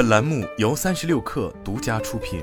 [0.00, 2.42] 本栏目由三十六氪独家出品。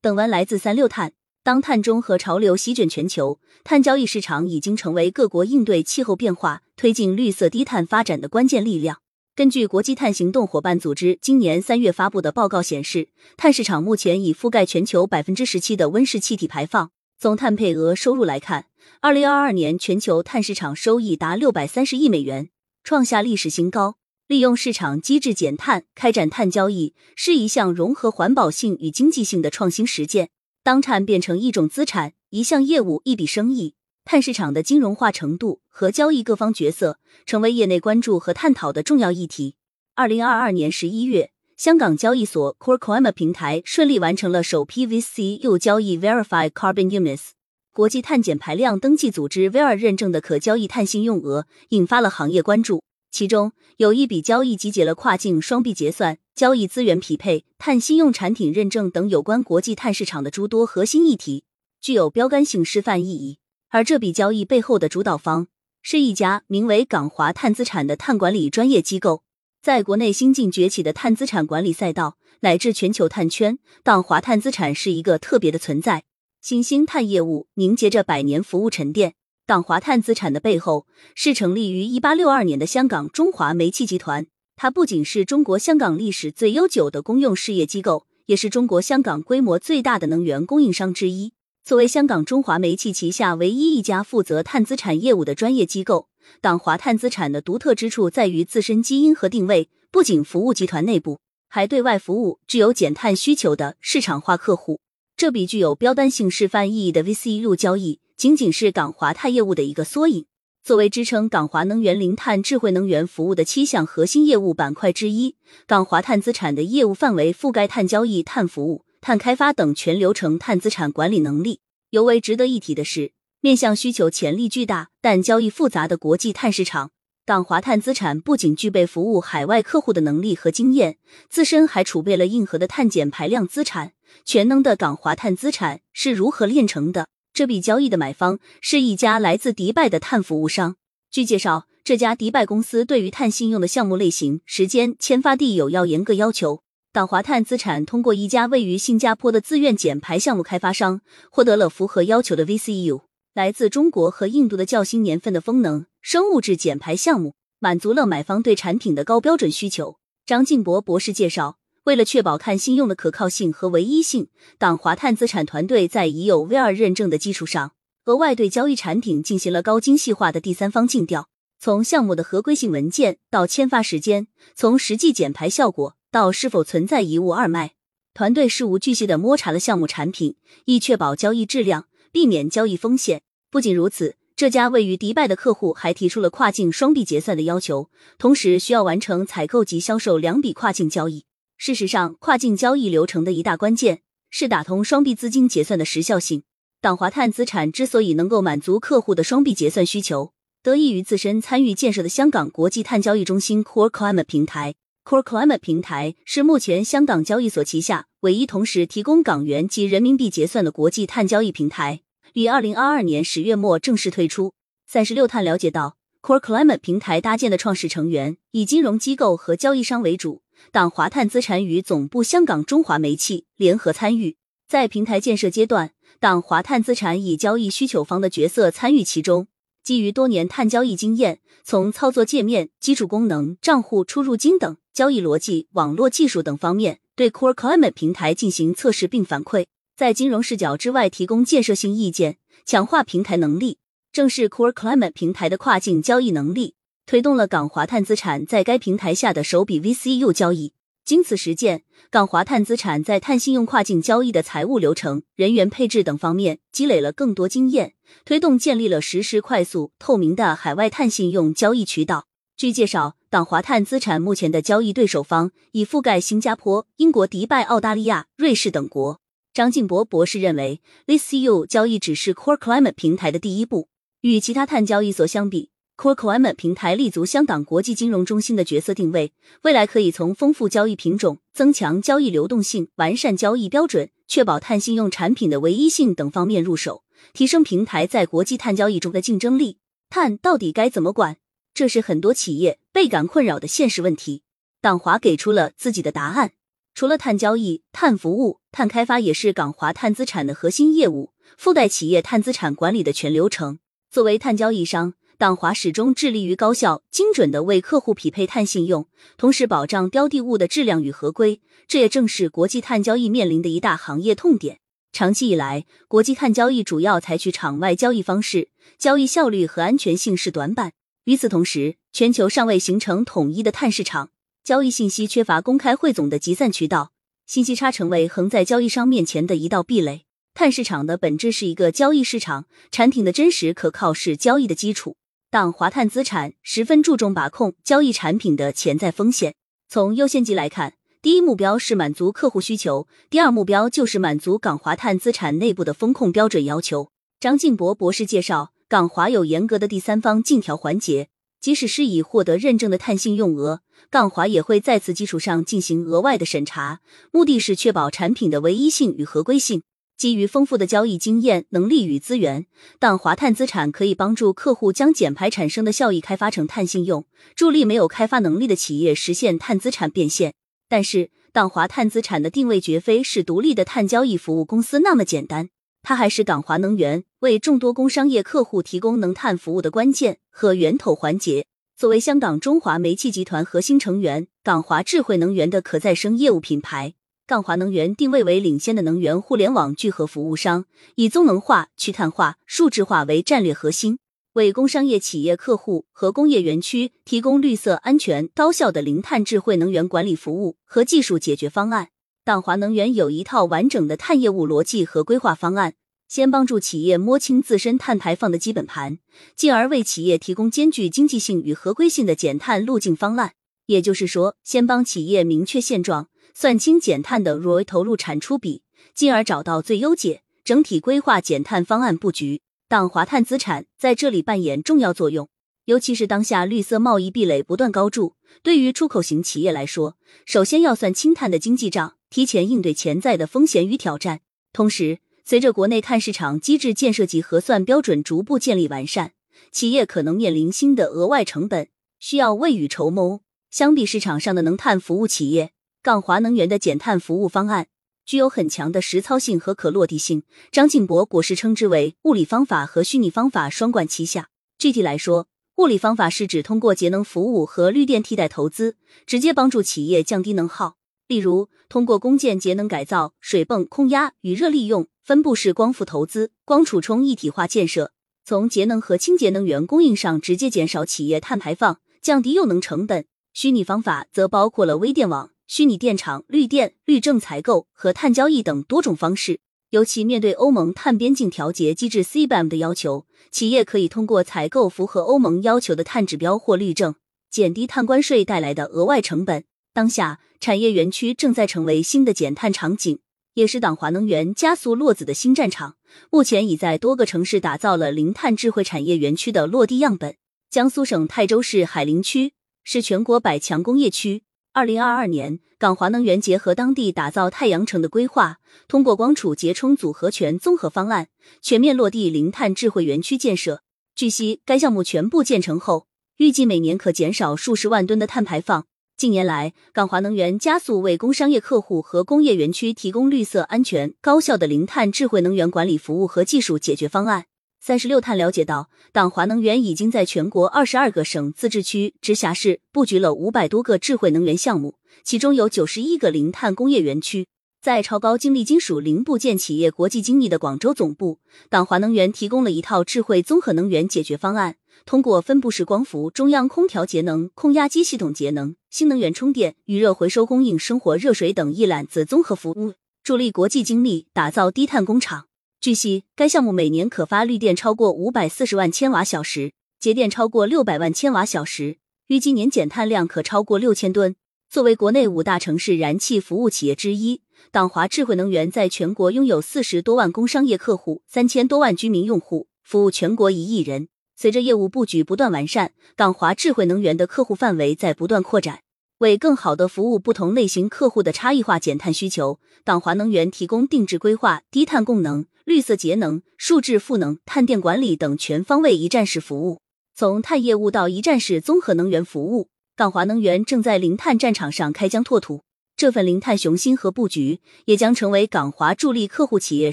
[0.00, 1.12] 本文来自三六碳。
[1.42, 9.02] 当碳中和潮流席卷全球，碳交易市场已经成为各国应对气候变化、推进绿色低碳发展的关键力量。
[9.36, 16.90] 根据国际碳行动伙伴组织今年三月发布的报告显示，碳市场目前已覆盖全球百分之十七的温室气体排放。
[17.18, 18.68] 从碳配额收入来看，
[19.02, 22.48] 二零二二年全球碳市场收益达六百三十亿美元，
[22.84, 23.96] 创下历史新高。
[24.28, 30.30] 利用市场机制减碳、开展碳交易，是一项融合环保性与经济性的创新实践。
[30.62, 33.74] 当碳变成一种资产、一项业务、一笔生意，
[34.04, 39.56] 碳市场的金融化程度和交易各方角色成为业内关注和探讨的重要议题。
[39.94, 47.32] 二零二二年十一月，香港交易所 Core Climate 平台顺利完成了首批 VC 又交易 Verify Carbon Units，
[47.74, 52.82] 国际碳减排量登记组织 Ver 认证的可交易碳信用额，引发了行业关注。
[53.10, 61.44] 其中有一笔交易集结了跨境双币结算、交易资源匹配、碳信用产品认证等有关国际碳市场的诸多核心议题，
[61.80, 63.38] 具有标杆性示范意义。
[63.70, 65.48] 而这笔交易背后的主导方
[65.80, 69.22] 是一家名为港华碳资产的碳管理专业机构。
[69.62, 76.04] 在国内新晋崛起的碳资产管理赛道乃至全球碳圈，港华碳资产是一个特别的存在。
[76.42, 79.14] 新兴碳业务凝结着百年服务沉淀。
[79.46, 84.26] 港华碳资产的背后是成立于一八六二年的香港中华煤气集团。
[84.56, 91.32] 它不仅是中国香港历史最悠久的公用事业机构，也是中国香港规模最大的能源供应商之一。
[91.64, 96.08] 作为香港中华煤气旗下唯一一家负责碳资产业务的专业机构，
[96.40, 104.80] 港华碳资产的独特之处在于自身基因和定位，不仅服务集团内部，还对外服务具有减碳需求的市场化客户。
[105.22, 108.00] 这笔具有标杆性示范意义的 VCU 交易。
[108.16, 110.26] 仅仅是港华碳业务的一个缩影。
[110.64, 121.60] 作为支撑港华能源零碳智慧能源服务的七项核心业务板块之一，港华碳资产的业务范围覆盖碳交易、碳服务、碳开发等全流程碳资产管理能力。
[121.90, 126.90] 尤为值得一提的是，面向需求潜力巨大但交易复杂的国际碳市场，
[127.24, 130.98] 港华碳资产不仅具备服务海外客户的能力和经验，
[131.30, 133.92] 自身还储备了硬核的碳减排量资产。
[134.24, 137.08] 全能的港华碳资产是如何炼成的？
[137.32, 140.76] 这笔交易的买方是一家来自迪拜的碳服务商。
[141.10, 146.62] 据介绍，这家迪拜公司对于碳信用的项目类型、时间、签发地有要严格要求。
[146.92, 151.00] 港华碳资产通过一家位于新加坡的自愿减排项目开发商，
[151.30, 153.00] 获得了符合要求的 VCU。
[153.32, 159.96] 来自中国和印度的较新年份的风能生物质减排项目，满足了买方对产品的高标准需求。
[160.26, 161.56] 张敬博博士介绍。
[161.84, 167.72] 为了确保碳信用的可靠性和唯一性，港华碳资产团队在已有 V 二认证的基础上，
[168.04, 171.28] 额外对交易产品进行了高精细化的第三方尽调。
[171.58, 177.74] 从项目的合规性文件到签发时间，从实际减排效果到是否存在一物二卖，
[178.14, 183.22] 团队事无巨细的摸查了项目产品，以确保交易质量，避免交易风险。
[183.50, 191.24] 不仅如此，这家位于迪拜的客户还提出了跨境双币结算的要求，同时需要完成采购及销售两笔跨境交易。
[191.64, 194.00] 事实上，跨境交易流程的一大关键
[194.30, 196.42] 是打通双币资金结算的时效性。
[196.80, 204.74] 港华碳资产之所以能够满足客户的双币结算需求，得益于自身参与建设的香港国际碳交易中心 Core Climate 平台。
[205.04, 212.00] Core Climate 平台是目前香港交易所旗下唯一同时提供港元及人民币结算的国际碳交易平台，
[212.32, 214.54] 于二零二二年十月末正式推出。
[214.88, 220.42] 三十六碳了解到，Core Climate 平台搭建的创始成员以金融机构和交易商为主。
[220.70, 224.36] 党华碳资产与总部香港中华煤气联合参与，
[224.68, 225.90] 在平台建设阶段，
[226.20, 229.48] 党华碳资产以交易需求方的角色参与其中。
[229.82, 239.66] 基于多年碳交易经验，从操作界面、基础功能、账户出入金等交易逻辑、网络技术等方面，对 Core Climate 平台进行测试并反馈，
[239.96, 243.78] 在金融视角之外提供建设性意见，强化平台能力。
[244.12, 246.74] 正是 Core Climate 平台的跨境交易能力。
[247.06, 250.74] 推动了港华碳资产在该平台下的首笔 VCU 交易。
[251.04, 257.94] 经此实践，港华碳资产在碳信用跨境交易的财务流程、人员配置等方面积累了更多经验，
[258.24, 262.26] 推动建立了实时、快速、透明的海外碳信用交易渠道。
[262.54, 269.20] 据介绍，港华碳资产目前的交易对手方已覆盖新加坡、英国、迪拜、澳大利亚、瑞士等国。
[269.52, 273.88] 张敬博博士认为，VCU 交易只是 Core Climate 平台的第一步，
[274.22, 275.70] 与其他碳交易所相比。
[275.96, 279.32] Core Climate 平台立足香港国际金融中心的角色定位，
[279.62, 287.02] 未来可以从丰富交易品种、增强交易流动性、完善交易标准、确保碳信用产品的唯一性等方面入手，
[287.32, 289.78] 提升平台在国际碳交易中的竞争力。
[290.08, 291.38] 碳到底该怎么管？
[291.74, 294.42] 这是很多企业倍感困扰的现实问题。
[294.80, 296.52] 党华给出了自己的答案。
[296.94, 303.78] 除了碳交易、碳服务、碳开发也是港华碳资产的核心业务，覆盖企业碳资产管理的全流程。
[304.12, 311.62] 作为碳交易商，党华始终致力于高效、精准的为客户匹配碳信用，同时保障标的物的质量与合规。
[311.88, 314.80] 这也正是国际碳交易面临的一大行业痛点。
[315.12, 318.68] 长期以来，国际碳交易主要采取场外交易方式，
[318.98, 320.92] 交易效率和安全性是短板。
[321.24, 324.28] 与此同时，全球尚未形成统一的碳市场。
[324.62, 327.12] 交易信息缺乏公开汇总的集散渠道，
[327.46, 330.26] 信息差成为横在交易商面前的一道壁垒。
[330.54, 335.16] 碳市场的本质是一个交易市场，产品的真实可靠是交易的基础。
[335.50, 339.54] 但华碳资产十分注重把控交易产品的潜在风险。
[339.88, 347.10] 从优先级来看，第一目标是满足客户需求，第二目标就是满足港华碳资产内部的风控标准要求。
[347.40, 351.28] 张进博博士介绍，港华有严格的第三方尽调环节。
[351.60, 357.00] 即使是已获得认证的碳信用额，港华也会在此基础上进行额外的审查，
[357.30, 359.82] 目的是确保产品的唯一性与合规性。
[360.22, 362.66] 基于丰富的交易经验、能力与资源，
[363.00, 367.24] 港华碳资产可以帮助客户将减排产生的效益开发成碳信用，
[367.56, 370.54] 助力没有开发能力的企业实现碳资产变现。
[370.88, 375.70] 但是，港华碳资产的定位绝非是独立的碳交易服务公司那么简单。
[376.04, 381.66] 它还是港华能源为众多工商业客户提供能碳服务的关键和源头环节。
[381.96, 387.14] 作为香港中华煤气集团核心成员，港华智慧能源的可再生业务品牌，
[387.52, 394.18] 港华能源定位为领先的能源互联网聚合服务商，以综能化、去碳化、数字化为战略核心，
[394.54, 402.08] 为工商业企业客户和工业园区提供绿色、安全、高效的零碳智慧能源管理服务和技术解决方案。
[402.42, 405.92] 港华能源有一套完整的碳业务逻辑和规划方案，
[406.26, 409.18] 先帮助企业摸清自身碳排放的基本盘，
[409.54, 413.52] 进而为企业提供兼具经济性与合规性的减碳路径方案。
[413.86, 418.82] 也就是说，先帮企业明确现状，算清减碳的 ROI 投入产出比，
[419.14, 422.62] 进而找到最优解，整体规划减碳方案布局。
[422.88, 425.48] 当华碳资产在这里扮演重要作用。
[425.86, 430.16] 尤其是当下绿色贸易壁垒不断高筑，对于出口型企业来说，
[430.46, 434.42] 首先要算清碳的经济账，提前应对潜在的风险与挑战。
[434.72, 439.32] 同时，随着国内碳市场机制建设及核算标准逐步建立完善，
[439.72, 441.88] 企业可能面临新的额外成本，
[442.20, 443.40] 需要未雨绸缪。
[443.68, 445.71] 相比市场上的能碳服务企业，
[446.04, 447.86] 港华能源的减碳服务方案
[448.26, 450.42] 具有很强的实操性和可落地性。
[450.72, 454.48] 张进博博士称之为物理方法和虚拟方法双管齐下。
[454.76, 455.46] 具体来说，
[455.76, 458.96] 物理方法是指通过节能服务和绿电替代投资，
[459.26, 460.96] 直接帮助企业降低能耗。
[461.28, 468.10] 例如，通过工建节能改造、水泵控压与热利用、分布式光伏投资、光储充一体化建设，
[468.44, 473.24] 从节能和清洁能源供应上直接减少企业碳排放，降低用能成本。
[473.54, 479.60] 虚拟方法则包括了微电网、虚拟电厂、绿电、绿证采购和碳交易等多种方式。
[479.90, 487.14] 尤其面对欧盟碳边境调节机制 CBAM 的要求，企业可以通过采购符合欧盟要求的碳指标或绿证，
[487.50, 489.64] 减低碳关税带来的额外成本。
[489.92, 493.18] 当下，产业园区正在成为新的减碳场景，
[493.52, 495.96] 也是党华能源加速落子的新战场。
[496.30, 500.36] 目前已在多个城市打造了零碳智慧产业园区的落地样本。
[500.70, 504.44] 江苏省泰州市海陵区是全国百强工业区。
[504.74, 511.28] 二零二二年，港华能源结合当地打造太阳城的规划，通过光储节充组合拳综合方案，
[511.60, 513.82] 全面落地零碳智慧园区建设。
[514.14, 516.06] 据悉，该项目全部建成后，
[516.38, 518.86] 预计每年可减少数十万吨的碳排放。
[519.14, 527.44] 近年来，港华能源加速为工商业客户和工业园区提供绿色、安全、高效的零碳智慧能源管理服务和技术解决方案。
[527.84, 537.48] 三十六碳了解到，党华能源已经在全国二十二个省、自治区、直辖市布局了五百多个智慧能源项目，其中有九十一个零碳工业园区。
[537.82, 552.92] 在超高精密金属零部件企业国际精密的广州总部，党华能源提供了一套智慧综合能源解决方案，通过分布式光伏、中央空调节能、空压机系统节能、新能源充电、余热回收供应生活热水等一揽子综合服务，
[553.24, 555.46] 助力国际精密打造低碳工厂。
[555.82, 561.96] 据悉，该项目每年可发绿电超过五百四十万千瓦小时，节电超过六百万千瓦小时，
[562.28, 564.36] 预计年减碳量可超过六千吨。
[564.70, 574.06] 作为国内五大城市燃气服务企业之一，港华智慧能源在全国拥有四十多万工商业客户、三千多万居民用户，服务全国一亿人。
[574.36, 578.82] 随着业务布局不断完善，港华智慧能源的客户范围在不断扩展。
[579.22, 589.80] 为更好的服务不同类型客户的差异化减碳需求，港华能源提供定制规划、低碳供能、绿色节能、数字赋能、碳电管理等全方位一站式服务。
[590.12, 595.62] 从碳业务到一站式综合能源服务，港华能源正在零碳战场上开疆拓土。
[595.96, 599.92] 这份零碳雄心和布局，也将成为港华助力客户企业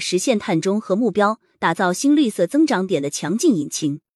[0.00, 4.00] 实现碳中和目标、打造新绿色增长点的强劲引擎。